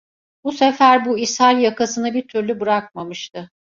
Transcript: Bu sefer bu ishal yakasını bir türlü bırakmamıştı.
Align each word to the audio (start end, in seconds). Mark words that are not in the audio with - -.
Bu 0.43 0.51
sefer 0.51 1.05
bu 1.05 1.19
ishal 1.19 1.59
yakasını 1.59 2.13
bir 2.13 2.27
türlü 2.27 2.59
bırakmamıştı. 2.59 3.51